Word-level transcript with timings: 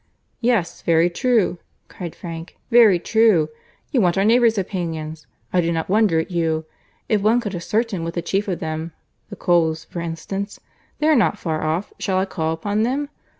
"Yes, 0.39 0.81
very 0.81 1.11
true," 1.11 1.59
cried 1.87 2.15
Frank, 2.15 2.57
"very 2.71 2.97
true. 2.97 3.49
You 3.91 4.01
want 4.01 4.15
your 4.15 4.25
neighbours' 4.25 4.57
opinions. 4.57 5.27
I 5.53 5.61
do 5.61 5.71
not 5.71 5.89
wonder 5.89 6.19
at 6.19 6.31
you. 6.31 6.65
If 7.07 7.21
one 7.21 7.39
could 7.39 7.53
ascertain 7.53 8.03
what 8.03 8.15
the 8.15 8.23
chief 8.23 8.47
of 8.47 8.57
them—the 8.59 9.35
Coles, 9.35 9.83
for 9.85 9.99
instance. 10.01 10.59
They 10.97 11.07
are 11.07 11.15
not 11.15 11.37
far 11.37 11.63
off. 11.63 11.93
Shall 11.99 12.17
I 12.17 12.25
call 12.25 12.51
upon 12.51 12.81
them? 12.81 13.09